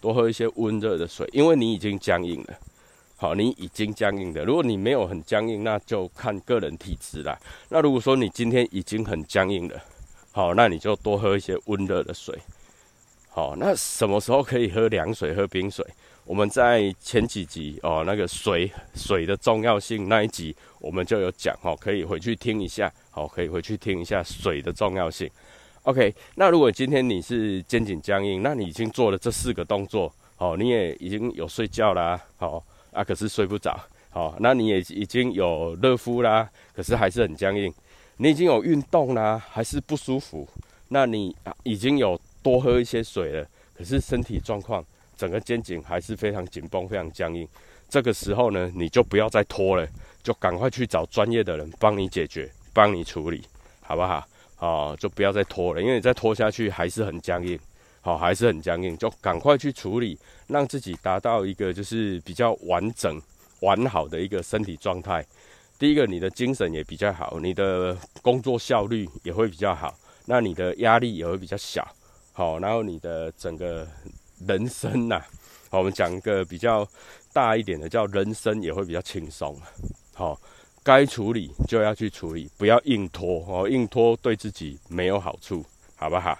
[0.00, 2.58] 多喝一些温热的水，因为你已经僵硬了。
[3.14, 4.42] 好，你已经僵硬了。
[4.42, 7.38] 如果你没有很僵硬，那就看个人体质啦。
[7.68, 9.80] 那如果说你今天已经很僵硬了，
[10.32, 12.36] 好，那你就多喝一些温热的水。
[13.34, 15.82] 好，那什么时候可以喝凉水、喝冰水？
[16.26, 22.92] 我们在前几集哦，那个水水的重要性那一集，我们就有讲哦，可以回去听一下。
[23.10, 25.30] 好，可以回去听一下水的重要性。
[25.84, 33.74] OK，那如果今天你是肩颈僵硬，那你已经做了这四个动作，好，你也已经有睡觉啦，好啊，可是睡不着，
[34.10, 37.72] 好，那你也已经有热敷啦，可是还是很僵硬。
[38.18, 40.46] 你已经有运动啦，还是不舒服，
[40.88, 42.20] 那你已经有。
[42.42, 44.84] 多喝一些水了，可是身体状况
[45.16, 47.46] 整个肩颈还是非常紧绷、非常僵硬。
[47.88, 49.86] 这个时候呢，你就不要再拖了，
[50.22, 53.42] 就赶快去找专业的人帮你解决、帮你处理，
[53.80, 54.26] 好不好？
[54.58, 57.58] 哦，就不要再拖了，因为你再拖下去还是很僵硬，
[58.00, 63.20] 好，还是很僵硬，就赶快去处理，让自己达到一个就是比较完整、
[63.60, 65.24] 完好的一个身体状态。
[65.78, 69.92] 第一个，你的精神也比较好，你的工作效率也会比较好，
[70.26, 71.86] 那你的压力也会比较小。
[72.32, 73.86] 好，然后你的整个
[74.46, 75.22] 人生呐，
[75.68, 76.88] 好，我们讲一个比较
[77.32, 79.56] 大一点的，叫人生也会比较轻松。
[80.14, 80.40] 好，
[80.82, 85.64] 该处理就要去处理，不要硬拖哦，硬拖对自己没有好处，
[85.96, 86.38] 好不好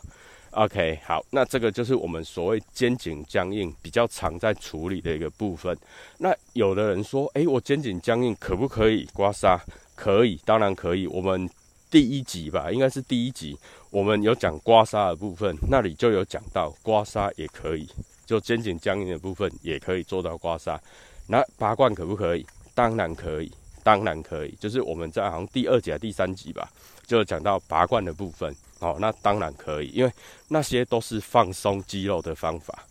[0.52, 5.76] ？OK，好，那这个就是我们所谓肩颈僵硬比较常在处理的一个部分。
[6.18, 9.59] 那有的人说，诶，我肩颈僵硬可不可以刮痧？
[9.94, 11.07] 可以，当然可以。
[11.07, 11.48] 我们
[11.90, 13.57] 第一集吧，应该是第一集，
[13.92, 17.87] 我们有讲刮痧的部分，那里就有讲到刮痧也可以，
[18.24, 20.78] 就肩颈僵硬的部分也可以做到刮痧。
[21.26, 22.46] 那拔罐可不可以？
[22.74, 23.52] 当然可以，
[23.83, 24.57] 当然可以。
[24.59, 26.66] 就是我们在好像第二集、第三集吧，
[27.07, 28.57] 就讲到拔罐的部分。
[28.78, 30.11] 哦，那当然可以，因为
[30.48, 32.87] 那些都是放松肌肉的方法。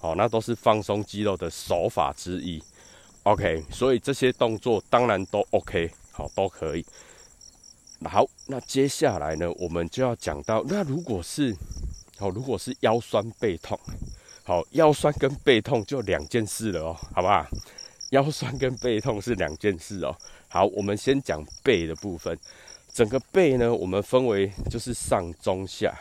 [0.00, 2.62] 哦，那都是放松肌肉的手法之一。
[3.24, 6.86] OK，所以这些动作当然都 OK，好，都可以。
[8.08, 11.56] 好，那接下来呢，我们就要讲到，那如果是，
[12.18, 13.78] 好，如果是腰酸背痛，
[14.44, 17.46] 好，腰酸跟背痛就两件事了哦，好不好？
[18.10, 20.16] 腰酸跟背痛是两件事哦。
[20.48, 22.38] 好，我们先讲背的部分，
[22.92, 25.92] 整个背呢，我们分为就是上中下，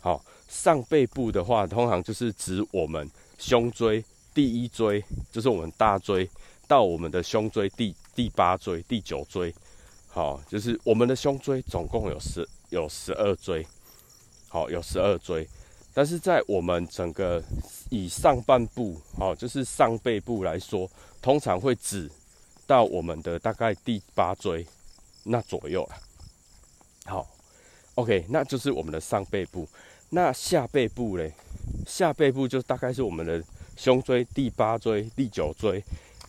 [0.00, 6.28] 好，上背部的话，通常就是指我们胸椎第一椎，就是我们大椎
[6.68, 9.52] 到我们的胸椎第第八椎、第九椎。
[10.18, 13.64] 好，就是我们的胸椎总共有十有十二椎，
[14.48, 15.46] 好，有十二椎。
[15.94, 17.40] 但是在我们整个
[17.88, 20.90] 以上半部，好，就是上背部来说，
[21.22, 22.10] 通常会指
[22.66, 24.66] 到我们的大概第八椎
[25.22, 25.94] 那左右了。
[27.04, 27.24] 好
[27.94, 29.68] ，OK，那就是我们的上背部。
[30.10, 31.32] 那下背部嘞？
[31.86, 33.40] 下背部就大概是我们的
[33.76, 35.80] 胸椎第八椎、第九椎，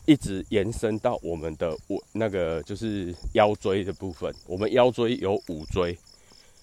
[0.10, 4.34] 一直延伸到我们的我那个就是腰椎的部分。
[4.48, 5.95] 我们腰椎有五椎，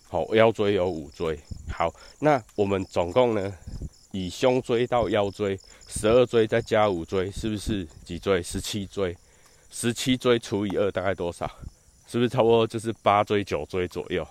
[0.08, 1.38] 好，腰椎有五椎。
[1.68, 3.56] 好，那我们总共呢，
[4.10, 5.56] 以胸椎到腰椎
[5.86, 8.42] 十二椎再加五椎，是不是几椎？
[8.42, 9.16] 十七椎。
[9.70, 11.48] 十七椎除以二大概多少？
[12.08, 14.26] 是不是差不多就是八椎九椎左右？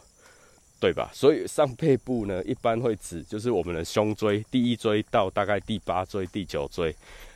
[0.78, 1.10] 对吧？
[1.13, 6.93] 所以上背部呢，一般会指就是我们的胸椎第一椎到大概第八椎、第九椎，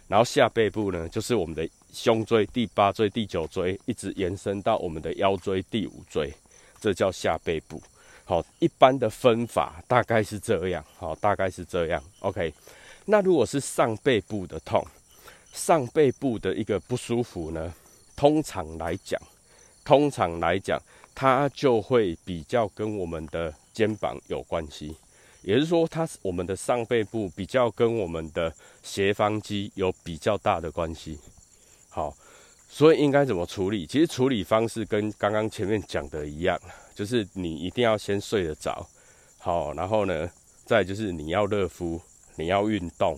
[0.09, 6.33] 然后下背部呢，就是我们的胸椎第八椎、第九椎，一直延伸到我们的腰椎第五椎，
[6.81, 7.81] 这叫下背部。
[8.25, 10.83] 好，一般的分法大概是这样。
[10.97, 12.03] 好，大概是这样。
[12.19, 12.53] OK，
[13.05, 14.85] 那如果是上背部的痛，
[15.53, 17.73] 上背部的一个不舒服呢，
[18.17, 19.21] 通常来讲，
[19.85, 20.81] 通常来讲。
[21.15, 24.95] 它就会比较跟我们的肩膀有关系，
[25.41, 31.17] 也是说，它我们的上背部比较跟我们的斜方肌有比较大的关系。
[31.89, 32.15] 好，
[32.67, 33.85] 所以应该怎么处理？
[33.85, 36.59] 其实处理方式跟刚刚前面讲的一样，
[36.93, 38.87] 就是你一定要先睡得着，
[39.37, 40.29] 好，然后呢，
[40.65, 41.99] 再就是你要热敷，
[42.35, 43.17] 你要运动，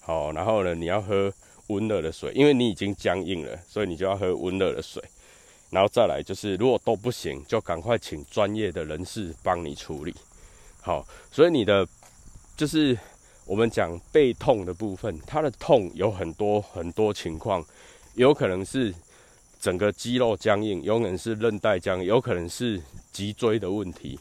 [0.00, 1.32] 好，然后呢，你要喝
[1.68, 5.02] 温热的水，因为你已经僵硬了，所以你就要喝温热的水。
[5.70, 10.14] 然后再来就是，如果都不行，就赶快请专业的人士帮你处理。
[10.82, 11.88] 好，所以你的
[12.56, 12.98] 就是
[13.46, 17.64] 我们讲背痛的部分，它的痛有很多很多情况，
[18.14, 18.92] 有可能是
[19.60, 24.18] 整个肌肉僵硬，有可能是韧带僵，有可能是脊椎的问题。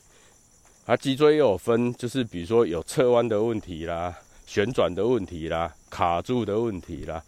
[0.85, 7.21] 啊，脊椎又有分，就是比如说有侧弯的问题啦，旋转的问题啦，卡住的问题啦。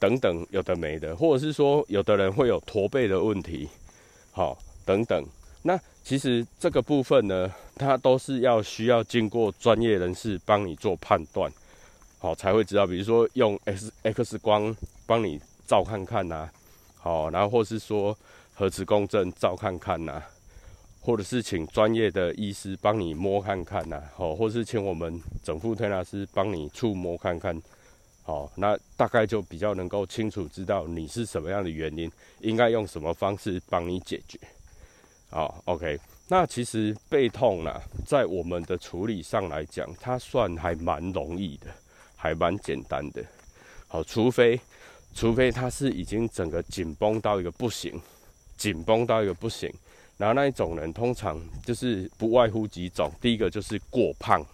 [0.00, 3.68] 等等，有的没的，或者是说，有的人会有驼背的问题，
[4.30, 5.24] 好，等等。
[5.62, 5.76] 那
[6.08, 11.52] 其实这个部分呢，它都是要需要经过专业人士帮你做判断，
[12.18, 12.86] 好，才会知道。
[12.86, 14.74] 比如说用 X X 光
[15.06, 16.48] 帮你照看看呐，
[16.96, 18.16] 好，然后或是说
[18.54, 20.22] 核磁共振照看看呐，
[21.02, 27.60] 或者是请专业的医师帮你摸看看呐，好，或是请我们整副推拿师帮你触摸看看。
[28.22, 34.40] 好，那大概就比较能够清楚知道你是什么样的原因，应该用什么方式帮你解决。
[35.30, 35.98] 好，OK。
[36.30, 41.66] 那其实背痛呢，在我们的处理上来讲，它算还蛮容易的，
[42.16, 43.24] 还蛮简单的。
[43.86, 44.60] 好，除非
[45.14, 47.98] 除非它是已经整个紧绷到一个不行，
[48.56, 49.72] 紧绷到一个不行，
[50.18, 54.44] 然后那一种人通常就是不外乎几种，第一个就是过胖，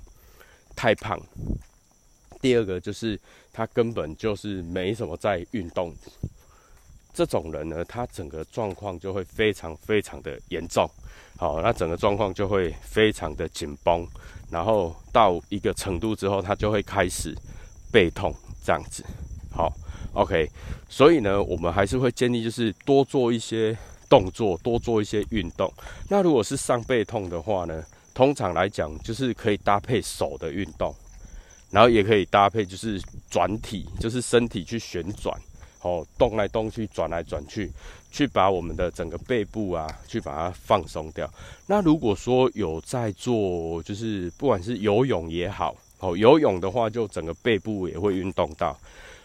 [0.76, 1.20] 太胖。
[2.40, 3.18] 第二个就是
[3.52, 5.92] 他根本就是没什么在运动，
[7.14, 10.86] 这种人呢，他整个状况就会非常非常的严重，
[11.38, 14.04] 好，那整个状况就会非常的紧绷，
[14.50, 17.32] 然后到一个程度之后，他就会开始
[17.92, 19.04] 背痛这样子，
[19.52, 19.72] 好
[20.12, 20.50] ，OK，
[20.88, 23.74] 所以呢，我们还是会建议就是多做一些
[24.10, 25.72] 动作，多做一些运动。
[26.10, 30.94] 那如果是上背痛的话呢，通常来讲就是可以搭配手的运动。
[31.70, 35.36] 然后也可以搭配，就是转体，就是身体去旋转，
[35.84, 37.70] 哦，动来动去，转来转去，
[38.10, 41.30] 去把我们的整个背部啊，去把它放松掉。
[41.66, 48.74] 那如果说有在做，就是不管是游泳也好，哦，游泳的话，就整个背部也会运动到，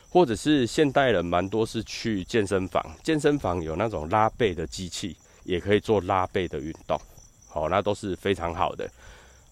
[0.10, 7.00] 或者是现代人蛮多是去健身房，健身房有那种拉背的机器，也可以做拉背的运动，
[7.48, 8.86] 好，那都是非常好的。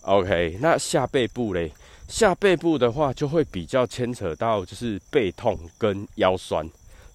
[0.02, 1.72] OK，那下背部嘞？
[2.10, 6.66] 下背部的话，就会比较牵扯到就是背痛跟腰酸，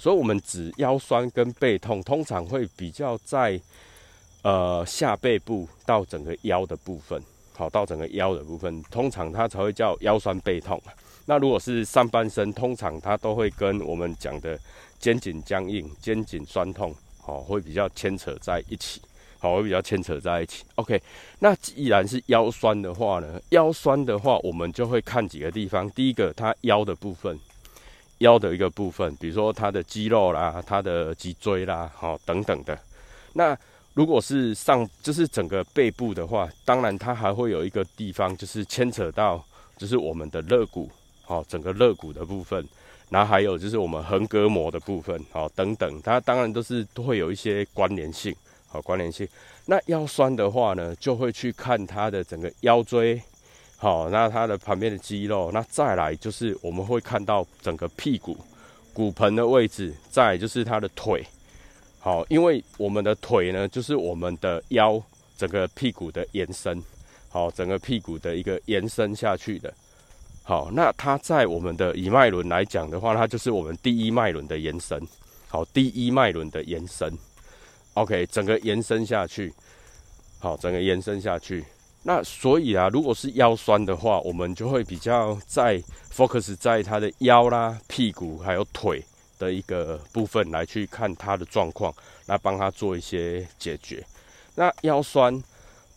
[0.03, 3.61] 所以我们指腰酸跟背痛，通常会比较在
[4.43, 7.23] 呃下背部到整个腰的部分，
[7.57, 10.83] 好到整个腰的部分，通常它才会叫腰酸背痛。
[11.27, 14.59] 那如果是上半身，通常它都会跟我们讲的
[14.99, 19.01] 肩颈僵硬、肩颈酸痛，好会比较牵扯在一起。
[19.39, 20.65] 好，会比较牵扯在一起。
[20.75, 21.01] OK，
[21.39, 25.89] 那既然是腰酸的话呢，腰酸的话，我们就会看几个地方。
[25.93, 27.39] 第一个，它腰的部分，
[28.23, 32.77] 腰的一个部分，比如说它的肌肉啦，它的脊椎啦，好等等的。
[33.35, 33.57] 那
[33.95, 39.45] 如果是上，就是整个背部的话，当然它还会有一个地方，就是牵扯到，
[39.77, 40.91] 就是我们的肋骨，
[41.23, 42.67] 好，整个肋骨的部分，
[43.11, 48.35] 然后还有就是我们横膈膜的部分，好，等等，它当然都是都会有一些关联性，
[48.67, 49.29] 好，关联性。
[49.67, 53.21] 那腰酸的话呢，就会去看它的整个腰椎，
[53.83, 58.39] 好，那它的旁边的肌肉，那再来就是我们会看到整个屁股、
[58.93, 61.27] 骨盆的位置，再就是它的腿，
[61.99, 65.03] 好，因为我们的腿呢，就是我们的腰
[65.37, 66.81] 整个屁股的延伸，
[67.29, 69.75] 好，整个屁股的一个延伸下去的，
[70.45, 74.97] 好，那它在我们的以脉轮来讲的话，它就是我们第一脉轮的延伸，
[75.49, 77.13] 好，第一脉轮的延伸。
[77.95, 79.53] OK，整个延伸下去，
[80.39, 81.65] 好，整个延伸下去。
[82.05, 85.81] 那所以啊，如果是腰酸的话，我们就会比较在
[86.13, 89.03] focus 在他的腰啦、屁股还有腿
[89.39, 91.95] 的一个部分来去看他的状况，
[92.27, 94.05] 来帮他做一些解决。
[94.57, 95.43] 那腰酸，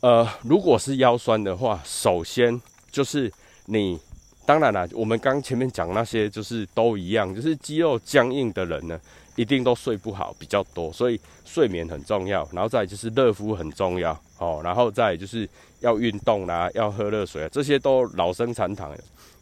[0.02, 3.32] 呃，如果是腰酸的话，首先就是
[3.66, 4.00] 你，
[4.46, 9.00] 当然啦，我们刚前面讲那些就是都一样，就是肌肉僵硬的人呢。
[9.36, 12.48] 一定都睡不好比较多，所以睡眠很重要。
[12.52, 15.48] 然后再就是热敷很重要，哦，然后再就是
[15.80, 18.90] 要运动啦，要喝热水啊，这些都老生常谈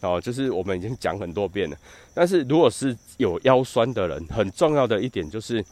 [0.02, 1.78] 哦，就是我们已经讲很多遍了。
[2.14, 5.64] 但是如果是有腰酸的人，很重要的一点就是，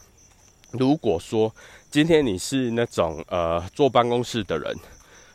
[0.70, 1.54] 如果说
[1.90, 4.74] 今天你是那种呃坐办公室的人，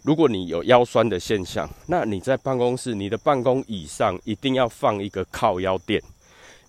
[0.02, 6.02] 如果你有腰酸的现象，那你在办公室你的办公椅上一定要放一个靠腰垫。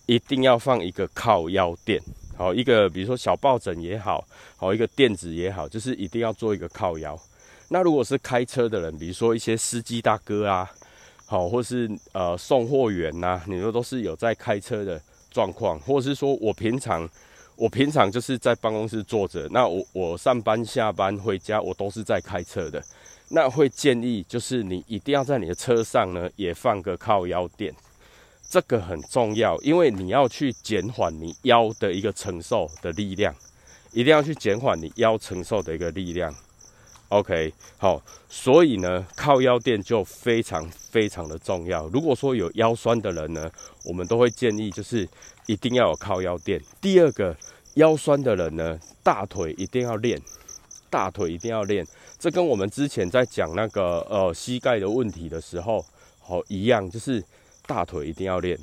[0.09, 2.01] 一定要放一个靠腰垫，
[2.35, 7.14] 好一个，比如说小抱枕也好，好一个垫子也好，就是一定要做一个靠腰。
[7.68, 10.71] 那如果是开车的人，比如说一些司机大哥啊，
[11.27, 14.99] 好，或是呃送货员呐，你说都是有在开车的
[15.31, 17.07] 状况，或者是说我平常
[17.55, 22.83] 我平常就是在办公室坐着，那我我上班下班回家我都是在开车的，
[23.29, 27.75] 那会建议就是你一定要在你的车上呢也放个靠腰垫。
[28.51, 33.35] 这个很重要，因为你要去减缓你腰的一个承受的力量，
[33.93, 36.35] 一定要去减缓你腰承受的一个力量。
[37.11, 41.87] OK，好，所以呢，靠腰垫就非常非常的重要。
[41.89, 43.51] 如果说有腰酸的人呢，
[43.85, 45.07] 我们都会建议就是
[45.47, 46.59] 一定要有靠腰垫。
[46.81, 47.37] 第二个，
[47.75, 50.19] 腰酸的人呢，大腿一定要练，
[50.89, 51.87] 大腿一定要练。
[52.19, 55.85] 这跟我们之前在讲那个呃膝盖的问题的时候，
[56.19, 57.23] 好一样，就是。
[57.69, 58.59] 大腿一定要练，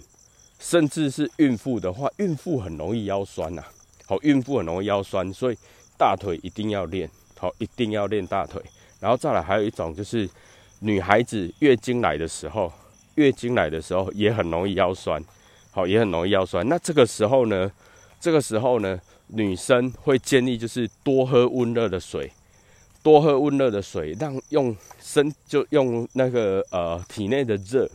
[0.60, 3.64] 甚至是孕妇的话，孕妇很容易腰酸呐。
[4.08, 5.58] 好，孕妇很容易腰酸，所以
[5.96, 7.08] 大腿一定要练。
[7.38, 8.60] 好，一定要练大腿。
[9.00, 10.28] 然后再来，还有一种就是
[10.80, 12.74] 女孩子月经来的时候，
[13.14, 15.24] 月经来的时候也很容易腰酸。
[15.72, 16.68] 好，也很容易腰酸。
[16.68, 17.72] 那这个时候呢，
[18.20, 22.32] 这个时候呢，女生会建议就是多喝温热的水，
[23.04, 27.88] 多喝温热的水，让用身就用那个呃体内的热。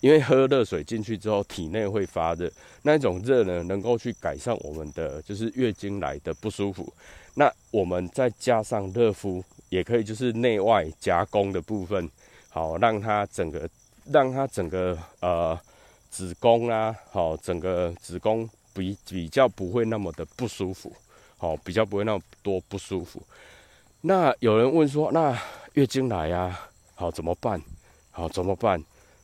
[0.00, 2.50] 因为喝热水进去之后，体内会发热，
[2.82, 6.90] 那一种热呢，能够去改善我们的就是月经来的不舒服。
[7.34, 12.10] 那我们再加上热敷，也可以就是内外夹攻的部分，
[12.48, 13.68] 好让它整个
[14.10, 15.58] 让它整个呃
[16.10, 20.92] 子宫啊，好整个子宫比比较不会那么的不舒服，
[21.36, 23.22] 好比较不会那么多不舒服。
[24.00, 25.38] 那有人问说，那
[25.74, 26.58] 月经来呀，
[26.94, 27.60] 好怎么办？
[28.10, 28.82] 好怎么办？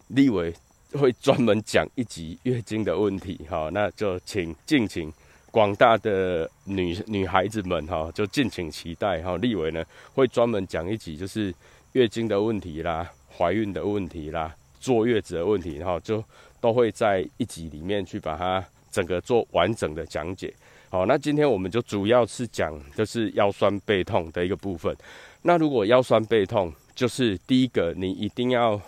[0.09, 0.55] 立伟。
[0.93, 5.13] 会专门讲一集月经的问题，哈，那就请敬请
[5.51, 11.53] 广大的女女孩子们，哈，就敬请期待，哈，立伟呢会专门讲一集，就是
[11.93, 16.23] 月经的问题啦，怀孕的问题啦，坐月子的问题，哈就
[16.61, 20.55] 都会在一集里面去把它整个做完整的讲解。
[20.89, 24.97] 好，那今天我们就主要是讲就是腰酸背痛的一个部分。
[25.43, 28.81] 那如果腰酸背痛，就是第一个你一定要。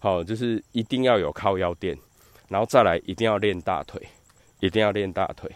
[0.00, 1.96] 好，就是一定要有靠腰垫，
[2.48, 4.00] 然后再来一定要练大腿，
[4.58, 5.48] 一定要练大腿。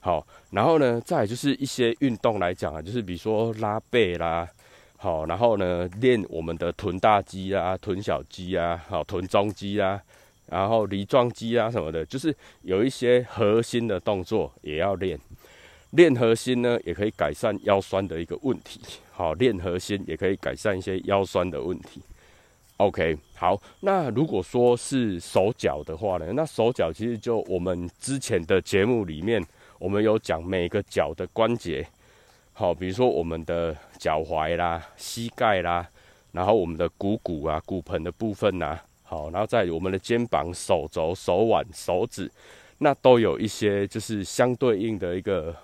[0.00, 4.48] 好，然后呢，再就是一些运动来讲啊，就是比如说拉背啦，
[4.96, 10.02] 好，然后呢练我们的臀大肌啊、臀小肌啊、好臀中肌啊，
[10.46, 15.16] 然后梨状肌啊什么的，就是有一些核心的动作也要练。
[15.90, 18.80] 练核心呢，也可以改善腰酸的一个问题。
[19.12, 22.00] 好，练核心也可以改善一些腰酸的问题。
[22.82, 26.32] OK，好，那如果说是手脚的话呢？
[26.32, 29.40] 那手脚其实就我们之前的节目里面，
[29.78, 31.86] 我们有讲每个脚的关节，
[32.52, 35.88] 好，比如说我们的脚踝啦、膝盖啦，
[36.32, 42.28] 然后我们的股骨啊、骨盆的部分呐，好，然后在我们的肩膀、手肘、手腕、手指，
[42.78, 45.54] 那都有一些就是相对应的一个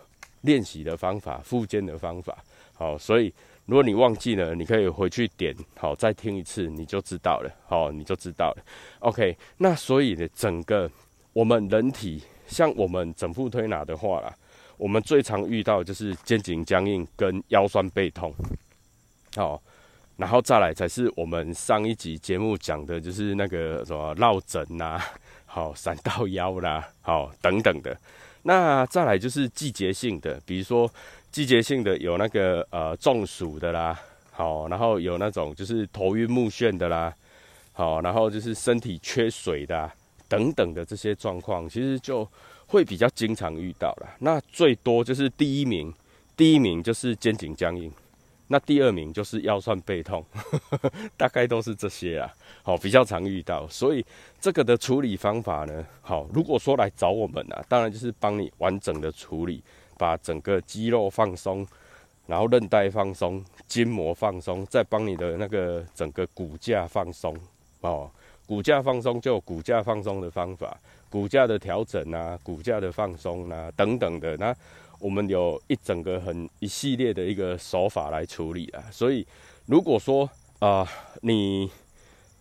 [0.43, 2.39] 练习的方法、复健的方法。
[2.75, 3.35] 好，所以
[3.69, 8.65] 如果你忘记了，你可以回去点，好，再听一次，你就知道了，好，你就知道了。
[9.01, 10.91] OK，那所以呢，整个
[11.35, 14.35] 我们人体，像我们整副推拿的话啦，
[14.79, 18.35] 我们最常遇到就是肩颈僵硬跟腰酸背痛，
[19.37, 19.63] 好。
[20.17, 25.01] 然后再来才是我们上一集节目讲的，就是那个什么落枕呐，
[25.47, 27.97] 好闪到腰啦，好等等的。
[28.43, 30.91] 那再来就是季节性的，比如说
[31.31, 33.99] 季节性的有那个呃中暑的啦，
[34.33, 37.15] 好，然后有那种就是头晕目眩的啦，
[37.73, 39.91] 好，然后就是身体缺水的
[40.29, 42.29] 等等的这些状况，其实就
[42.67, 44.09] 会比较经常遇到了。
[44.21, 45.93] 那最多就是第一名，
[46.37, 47.93] 第一名就是肩颈僵硬。
[48.51, 50.25] 那第二名就是腰酸背痛，
[51.19, 54.03] 大概都是这些啊，好比较常遇到，所以
[54.41, 59.63] 这个的处理方法呢，好，如果说来找我们啊，当然就是帮你完整的处理，
[59.99, 61.67] 把整个肌肉放松，
[62.27, 67.37] 然后韧带放松，筋膜放松，再帮你的那个整个骨架放松
[67.83, 68.11] 哦，
[68.47, 70.75] 骨架放松就有骨架放松的方法，
[71.11, 74.55] 骨架的调整啊，骨架的放松啊等等的那。
[75.01, 79.25] 我们有一整个很一系列的一个手法来处理啊，所以
[79.67, 80.29] 如果说
[80.59, 80.85] 啊
[81.21, 81.71] 你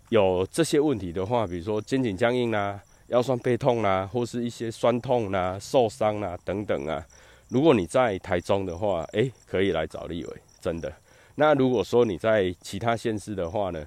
[0.09, 7.05] 有这些问题的话，比如说肩颈僵硬啦、腰酸背痛啦，或是一些酸痛啦、受伤啦等等啊，
[7.49, 10.91] 如果你在台中的话，诶，可以来找立伟，真的。
[11.35, 13.85] 那如果说你在其他县市的话呢，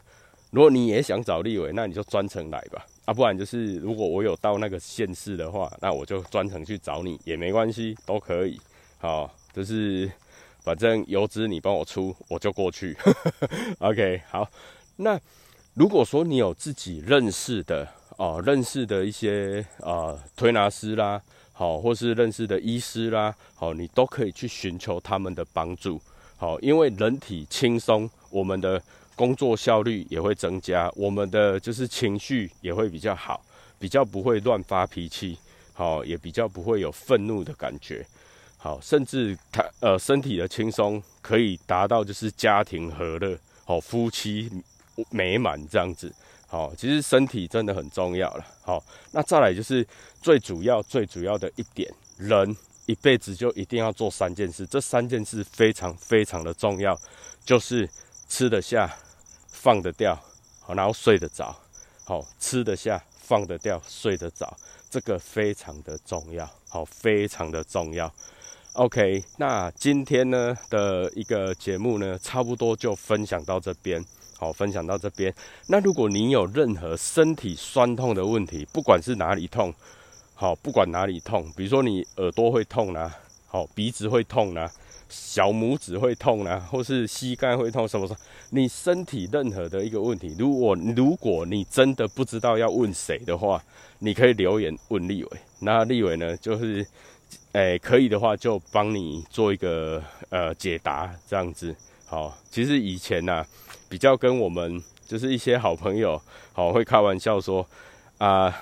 [0.50, 2.86] 如果你也想找立伟，那你就专程来吧。
[3.04, 8.60] 啊，不然就是如果我有到那个县市的话，那我就专程去找你也没关系，都可以。
[8.98, 10.10] 好，就是
[10.62, 12.96] 反正油资你帮我出，我就过去。
[13.80, 14.48] OK，好。
[14.96, 15.18] 那
[15.74, 21.20] 如果说你有自己认识的哦，认识的一些啊推拿师啦，
[21.60, 26.00] 好，或是认识的医师啦，好，你都可以去寻求他们的帮助。
[26.38, 28.82] 好，因为人体轻松，我们的。
[29.16, 33.38] 工作效率也会增加，我们的就是情绪也会比较好，
[33.78, 35.36] 比较不会乱发脾气，
[35.74, 38.02] 好，也比较不会有愤怒的感觉，
[38.56, 44.50] 好，甚至他呃身体的轻松可以达到就是家庭和乐，好，夫妻
[45.10, 46.10] 美满这样子，
[46.50, 49.86] 好，其实身体真的很重要了，好，那再来就是
[50.20, 56.94] 最主要最主要的一点，人一辈子就一定要做三件事，这三件事非常非常的重要，
[57.44, 57.88] 就是
[58.28, 58.94] 吃得下。
[59.52, 60.18] 放得掉，
[60.60, 61.54] 好，然后睡得着，
[62.04, 64.56] 好，吃得下，放得掉，睡得着，
[64.88, 68.10] 这个非常的重要，好，非常的重要。
[68.72, 74.02] OK，那今天呢的一个节目呢，差不多就分享到这边，
[74.40, 75.32] 好，分享到这边。
[75.66, 79.70] 那如果你有任何身体酸痛的问题，不管是哪里痛，
[80.34, 83.14] 好，不管哪里痛，比如说你耳朵会痛啊，
[83.46, 84.72] 好，鼻子会痛啊。
[85.10, 88.18] 小拇指会痛啊，或是膝盖会痛，什么什么？
[88.50, 93.60] 你身体任何的一个问题，如果如果你真的不知道要问谁的话，
[93.98, 95.30] 你可以留言问立伟。
[95.58, 96.86] 那立伟呢，就是，
[97.52, 101.74] 诶，可以的话就帮你做一个呃解答，这样子。
[102.06, 103.44] 好，其实以前呢，
[103.90, 106.18] 比较跟我们就是一些好朋友，
[106.54, 107.66] 好会开玩笑说
[108.16, 108.56] 啊。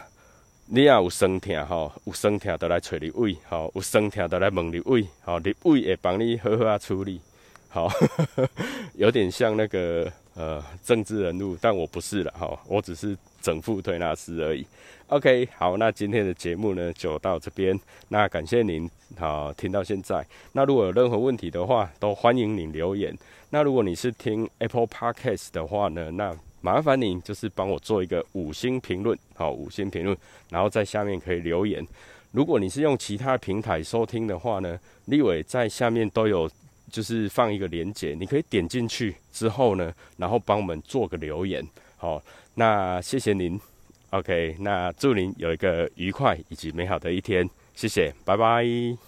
[0.71, 7.19] 你也有酸痛吼，有酸痛就来找你位，吼，有酸痛就来问你位，吼，你位会帮你好好啊处理，
[7.71, 7.89] 好，
[8.93, 14.67] 有点像那个呃政治人物，但我不是了，哈，我只是整副推拿师而已。
[15.07, 20.23] OK，好，那今天的节目呢就到这边，那感谢您好听到现在，
[20.53, 23.17] 那如果有任何问题的话，都欢迎您留言。
[23.51, 30.17] 那如果你是听 Apple Podcast 的话呢，那麻烦您就是帮我做一个五星评论，好，五星评论，
[30.51, 31.87] 然后在下面可以留言。
[32.33, 36.51] 如果你是用其他平台收听的话呢，立伟在下面都有，
[36.93, 41.67] 就是放一个连接，你可以点进去之后呢，然后帮我们做个留言。
[41.97, 42.23] 好，
[42.55, 43.59] 那谢谢您
[44.11, 49.08] ，OK，那祝您有一个愉快以及美好的一天，谢谢，拜拜。